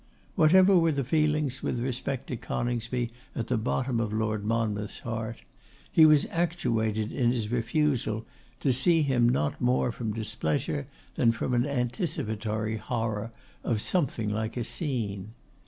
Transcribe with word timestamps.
Whatever 0.33 0.75
were 0.79 0.91
the 0.91 1.03
feelings 1.03 1.61
with 1.61 1.79
respect 1.79 2.25
to 2.25 2.35
Coningsby 2.35 3.11
at 3.35 3.49
the 3.49 3.57
bottom 3.59 3.99
of 3.99 4.11
Lord 4.11 4.43
Monmouth's 4.43 4.97
heart, 5.01 5.43
he 5.91 6.07
was 6.07 6.25
actuated 6.31 7.11
in 7.13 7.31
his 7.31 7.51
refusal 7.51 8.25
to 8.61 8.73
see 8.73 9.03
him 9.03 9.29
not 9.29 9.61
more 9.61 9.91
from 9.91 10.11
displeasure 10.11 10.87
than 11.17 11.31
from 11.31 11.53
an 11.53 11.67
anticipatory 11.67 12.77
horror 12.77 13.29
of 13.63 13.79
something 13.79 14.31
like 14.31 14.57
a 14.57 14.63
scene. 14.63 15.33